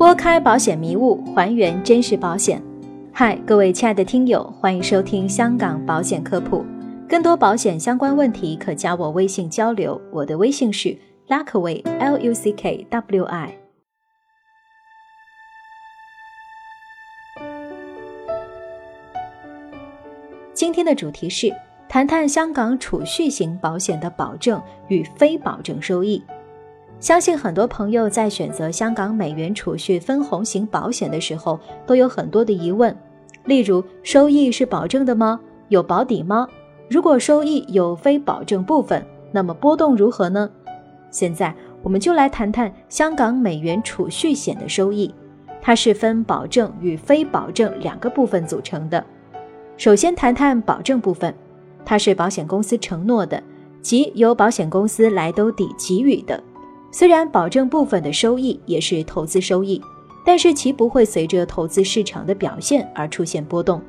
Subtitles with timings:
[0.00, 2.62] 拨开保险迷雾，还原真实保险。
[3.12, 6.64] 嗨，各位亲爱的听友，欢迎收听香港保险科普。
[7.06, 10.00] 更多保险相关问题，可加我微信交流。
[10.10, 10.96] 我的微信是
[11.28, 13.54] Luckway L U C K W I。
[20.54, 21.54] 今天的主题是
[21.90, 26.24] 谈谈香港储蓄型保险的保证与非保证收益。
[27.00, 32.94] 相信很多朋友在选择香港美元储蓄分红型保险的时候，都有很多的疑问，
[33.46, 35.40] 例如收益是保证的吗？
[35.68, 36.46] 有保底吗？
[36.90, 40.50] 如果收益有非保证部分，那么波动如何呢？
[41.10, 45.14] 现在我们就来谈谈香港美元储蓄险的收益，
[45.62, 49.02] 它是分保证与非保证两个部分组成的。
[49.78, 51.34] 首先谈谈保证部分，
[51.82, 53.42] 它是保险公司承诺的，
[53.80, 56.38] 即由保险公司来兜底给予的。
[56.90, 59.80] 虽然保证部分的收益也是投资收益，
[60.24, 63.80] 但是其不会随着投资市场的表现而出现波动。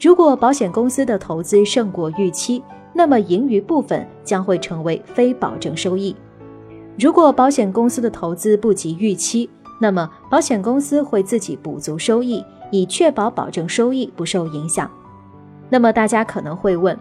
[0.00, 6.14] 如果保险公司的投资胜过预期，那么盈余部分将会成为非保证收益；
[6.98, 9.48] 如果保险公司的投资不及预期，
[9.80, 14.90] 那么保险公司会自己补足收益，以确保保证收益不受影响。
[15.70, 16.98] 那么大家可能会问，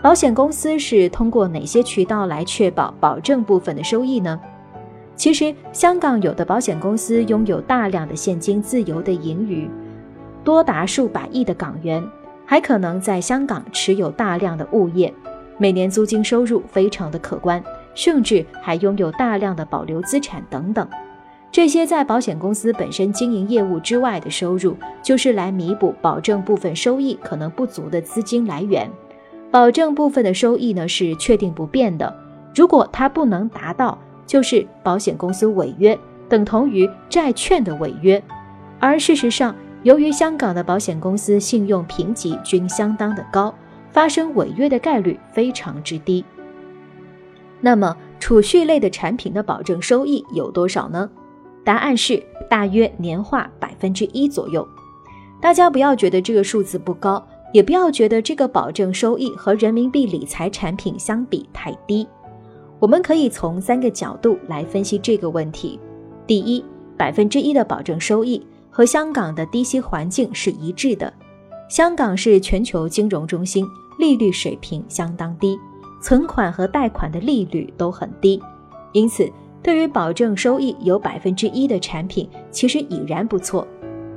[0.00, 4.40] 保险公司是通过哪些渠道来确保保证部分的收益呢？
[5.16, 9.68] 其实，香港有的保险公司拥有大量的现金自由的盈余，
[10.44, 12.06] 多达数百亿的港元，
[12.44, 15.12] 还可能在香港持有大量的物业，
[15.56, 17.64] 每年租金收入非常的可观，
[17.94, 20.86] 甚至还拥有大量的保留资产等等。
[21.50, 28.86] 这些在保险公司本身经营业务之外的收入，就是来弥补保证部分收益可能不足的资金来源。
[29.50, 32.14] 保证部分的收益呢是确定不变的，
[32.54, 33.98] 如果它不能达到。
[34.26, 38.22] 就是保险公司违约，等同于债券的违约。
[38.78, 43.54] 而事实上，由于香港的保险公司信用评级均相当的高，
[43.92, 46.24] 发生违约的概率非常之低。
[47.60, 51.08] 那么，储蓄类的产品的保证收益有多少呢？
[51.64, 54.66] 答案是大约年化百分之一左右。
[55.40, 62.06] 大家不要觉得这个数字不高，也不要觉得这个保证收益和人民币理财产品相比太低。
[62.78, 65.80] 我们可以从三个角度来分析这个问题。
[66.26, 66.62] 第一，
[66.96, 71.12] 百分之一的保证收益和香港的低息环境是一致的。
[71.68, 73.66] 香港是全球金融中心，
[73.98, 75.58] 利率水平相当低，
[76.02, 78.40] 存款和贷款的利率都很低，
[78.92, 79.28] 因此
[79.62, 83.66] 对于保证收益有百分之一的产品，其实已然不错。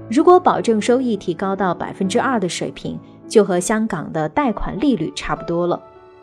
[0.09, 5.81] 如果保证收益提高到百分之二的水平，就和香港的贷款利率差不多了。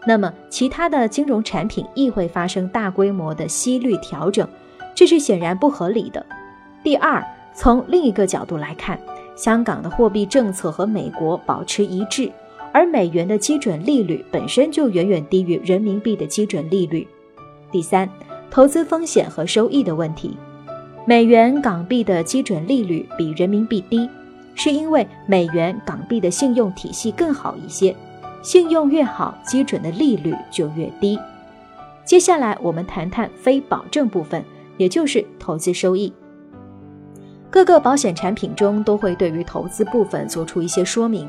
[0.09, 4.47] 那么，其他的金融产品亦会发生大规模的息率调整，
[4.95, 6.25] 这是显然不合理的。
[6.85, 7.21] 第二，
[7.53, 8.97] 从另一个角度来看，
[9.35, 12.31] 香港的货币政策和美国保持一致，
[12.73, 17.05] 而美元的基准利率本身就远远低于人民币的基准利率。
[17.73, 18.09] 第三，
[18.49, 20.37] 投资风险和收益的问题，
[21.05, 24.09] 美元港币的基准利率比人民币低，
[24.55, 27.93] 是因为美元港币的信用体系更好一些。
[28.47, 31.19] 信用越好，基准的利率就越低。
[32.05, 34.45] 接下来我们谈谈非保证部分，
[34.77, 36.13] 也就是投资收益。
[37.51, 41.29] 各个保险产品中都会对于投资部分做出一些说明。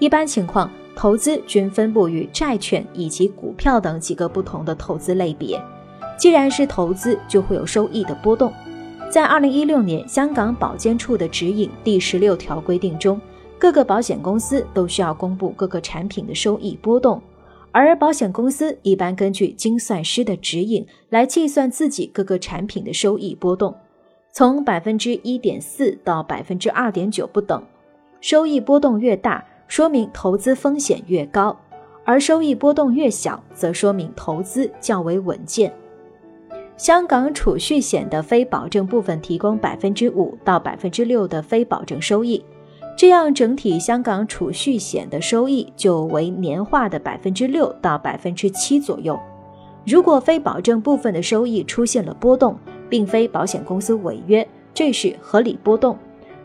[0.00, 5.62] 一般情况，投资均分布于债券以及股票等几个不同的投资类别。
[6.18, 8.52] 既然是投资，就会有收益的波动。
[9.08, 13.20] 在二零一六年香港保监处的指引第十六条规定中。
[13.58, 17.20] 各个保险公司都需要公布各个产品的收益波动，
[17.72, 23.74] 而保险公司一般根据精算师的指引来计算自己各个产品的收益波动，
[24.32, 27.62] 从百分之一点四到百分之二点九不等。
[28.20, 31.56] 收益波动越大，说明投资风险越高；
[32.04, 35.72] 而收益波动越小，则说明投资较为稳健。
[36.76, 42.44] 香港储蓄险的非保证部分提供百分之五到百分之六的非保证收益。
[42.96, 49.20] 这样，整体香港储蓄险的收益就为年化的百分之六到百分之七左右。
[49.84, 52.58] 如果非保证部分的收益出现了波动，
[52.88, 55.98] 并非保险公司违约，这是合理波动。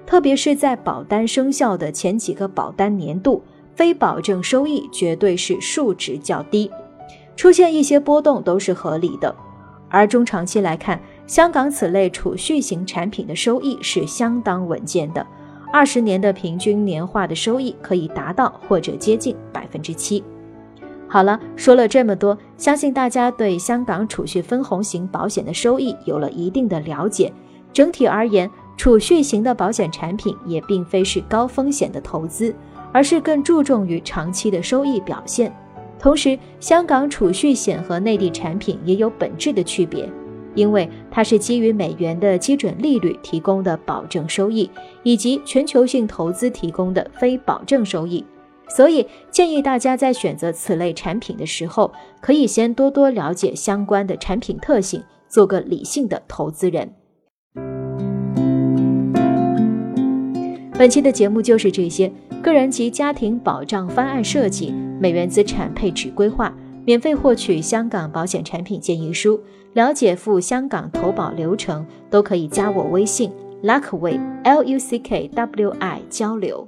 [0.06, 3.42] 特别是在保单生效的前几个保单年度，
[3.74, 6.69] 非保证收益绝对是数值较低，
[7.38, 9.33] 出现一些波动都是合理的。
[9.88, 15.25] 而中长期来看，香港此类储蓄型产品的收益是相当稳健的。
[15.71, 20.23] 二十年的平均年化的收益可以达到或者接近百分之七。
[21.07, 27.31] 好了，说了这么多，相信大家对香港储蓄分红型保险的收益有了一定的了解。
[27.73, 32.53] 整体而言，储蓄型的保险产品也并非是高风险的投资，
[32.91, 35.53] 而是更注重于长期的收益表现。
[35.97, 40.09] 同时，香港储蓄险和内地产品也有本质的区别，
[40.56, 44.69] 因为它是基于美元的基准利率提供的保证收益，
[45.03, 48.25] 以及全球性投资提供的非保证收益。
[48.69, 56.94] 所以，建议大家在选择此类产品的时候，可以先多多了解相关的产品特性，做个理性的投资人。
[60.80, 62.12] 本期的节目就是这些，
[62.42, 66.56] 个人及家庭保障方案设计、美元资产配置规划，
[66.86, 69.39] 免费获取香港保险产品建议书，
[69.74, 73.31] 了解赴香港投保流程，都可以加我微信
[73.63, 76.68] Luckway L U C K W I 交流。